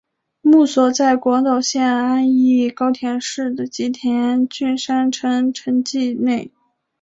[0.41, 6.49] 墓所在广岛县安艺高田市的吉田郡山城城迹内。